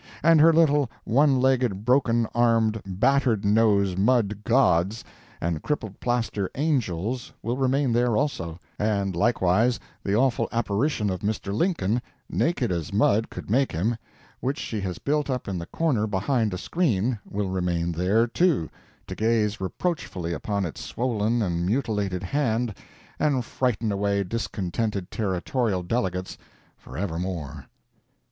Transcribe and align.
And 0.23 0.41
her 0.41 0.51
little, 0.51 0.89
one 1.03 1.39
legged 1.39 1.85
broken 1.85 2.25
armed, 2.33 2.81
battered 2.87 3.45
nose 3.45 3.95
mud 3.95 4.43
gods 4.43 5.03
and 5.39 5.61
crippled 5.61 5.99
plaster 5.99 6.49
angels 6.55 7.31
will 7.43 7.55
remain 7.55 7.93
there 7.93 8.17
also; 8.17 8.57
and 8.79 9.15
likewise 9.15 9.79
the 10.03 10.15
awful 10.15 10.49
apparition 10.51 11.11
of 11.11 11.19
Mr. 11.19 11.53
Lincoln, 11.53 12.01
naked 12.27 12.71
as 12.71 12.91
mud 12.91 13.29
could 13.29 13.47
make 13.51 13.71
him, 13.73 13.95
which 14.39 14.57
she 14.57 14.81
has 14.81 14.97
built 14.97 15.29
up 15.29 15.47
in 15.47 15.59
the 15.59 15.67
corner 15.67 16.07
behind 16.07 16.51
a 16.55 16.57
screen, 16.57 17.19
will 17.29 17.51
remain 17.51 17.91
there, 17.91 18.25
too, 18.25 18.71
to 19.05 19.13
gaze 19.13 19.61
reproachfully 19.61 20.33
upon 20.33 20.65
its 20.65 20.81
swollen 20.83 21.43
and 21.43 21.63
mutilated 21.63 22.23
hand 22.23 22.73
and 23.19 23.45
frighten 23.45 23.91
away 23.91 24.23
discontented 24.23 25.11
Territorial 25.11 25.83
delegates 25.83 26.39
for 26.75 26.97
ever 26.97 27.19
more. 27.19 27.67